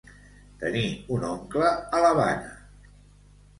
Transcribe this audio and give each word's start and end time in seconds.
Tenir 0.63 0.85
un 1.17 1.27
oncle 1.29 1.69
a 1.69 2.01
l'Havana. 2.07 2.59